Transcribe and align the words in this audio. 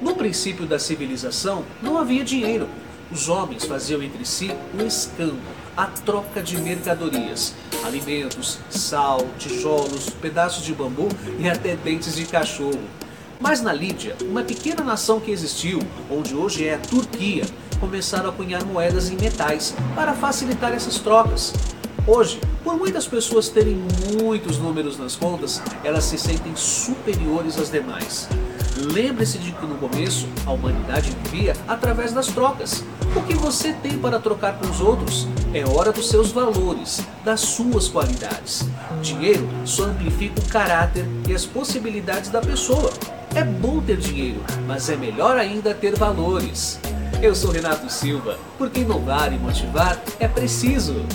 No 0.00 0.14
princípio 0.14 0.66
da 0.66 0.78
civilização, 0.78 1.64
não 1.82 1.96
havia 1.96 2.22
dinheiro. 2.22 2.68
Os 3.10 3.30
homens 3.30 3.64
faziam 3.64 4.02
entre 4.02 4.26
si 4.26 4.50
o 4.78 4.82
escambo, 4.82 5.38
a 5.74 5.86
troca 5.86 6.42
de 6.42 6.60
mercadorias, 6.60 7.54
alimentos, 7.82 8.58
sal, 8.68 9.26
tijolos, 9.38 10.10
pedaços 10.10 10.62
de 10.64 10.74
bambu 10.74 11.08
e 11.38 11.48
até 11.48 11.76
dentes 11.76 12.14
de 12.14 12.26
cachorro. 12.26 12.80
Mas 13.40 13.62
na 13.62 13.72
Lídia, 13.72 14.16
uma 14.22 14.42
pequena 14.42 14.84
nação 14.84 15.18
que 15.18 15.30
existiu, 15.30 15.78
onde 16.10 16.34
hoje 16.34 16.66
é 16.66 16.74
a 16.74 16.78
Turquia, 16.78 17.44
começaram 17.80 18.28
a 18.28 18.32
cunhar 18.32 18.64
moedas 18.66 19.08
em 19.08 19.16
metais 19.16 19.74
para 19.94 20.12
facilitar 20.12 20.72
essas 20.72 20.98
trocas. 20.98 21.54
Hoje, 22.06 22.38
por 22.62 22.76
muitas 22.76 23.06
pessoas 23.06 23.48
terem 23.48 23.82
muitos 24.20 24.58
números 24.58 24.98
nas 24.98 25.16
contas, 25.16 25.62
elas 25.82 26.04
se 26.04 26.18
sentem 26.18 26.54
superiores 26.54 27.58
às 27.58 27.70
demais. 27.70 28.28
Lembre-se 28.76 29.38
de 29.38 29.52
que 29.52 29.66
no 29.66 29.76
começo 29.76 30.28
a 30.44 30.52
humanidade 30.52 31.16
vivia 31.24 31.54
através 31.66 32.12
das 32.12 32.26
trocas. 32.26 32.84
O 33.14 33.22
que 33.22 33.34
você 33.34 33.72
tem 33.72 33.98
para 33.98 34.18
trocar 34.18 34.58
com 34.58 34.68
os 34.68 34.80
outros 34.80 35.26
é 35.54 35.66
hora 35.66 35.92
dos 35.92 36.08
seus 36.10 36.30
valores, 36.30 37.00
das 37.24 37.40
suas 37.40 37.88
qualidades. 37.88 38.68
Dinheiro 39.00 39.48
só 39.64 39.84
amplifica 39.84 40.40
o 40.40 40.48
caráter 40.48 41.06
e 41.26 41.34
as 41.34 41.46
possibilidades 41.46 42.30
da 42.30 42.40
pessoa. 42.40 42.92
É 43.34 43.42
bom 43.42 43.80
ter 43.80 43.96
dinheiro, 43.96 44.40
mas 44.66 44.90
é 44.90 44.96
melhor 44.96 45.38
ainda 45.38 45.74
ter 45.74 45.96
valores. 45.96 46.78
Eu 47.22 47.34
sou 47.34 47.50
Renato 47.50 47.90
Silva, 47.90 48.38
porque 48.58 48.80
inovar 48.80 49.32
e 49.32 49.38
motivar 49.38 49.98
é 50.20 50.28
preciso. 50.28 51.06